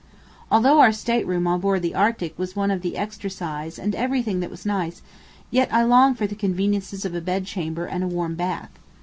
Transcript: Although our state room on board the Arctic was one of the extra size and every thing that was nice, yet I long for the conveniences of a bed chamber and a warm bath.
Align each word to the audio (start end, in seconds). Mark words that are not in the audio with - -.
Although 0.49 0.79
our 0.79 0.91
state 0.91 1.27
room 1.27 1.45
on 1.45 1.59
board 1.59 1.83
the 1.83 1.93
Arctic 1.93 2.35
was 2.35 2.55
one 2.55 2.71
of 2.71 2.81
the 2.81 2.97
extra 2.97 3.29
size 3.29 3.77
and 3.77 3.93
every 3.93 4.23
thing 4.23 4.39
that 4.39 4.49
was 4.49 4.65
nice, 4.65 5.03
yet 5.51 5.71
I 5.71 5.83
long 5.83 6.15
for 6.15 6.25
the 6.25 6.33
conveniences 6.33 7.05
of 7.05 7.13
a 7.13 7.21
bed 7.21 7.45
chamber 7.45 7.85
and 7.85 8.03
a 8.03 8.07
warm 8.07 8.33
bath. 8.33 8.71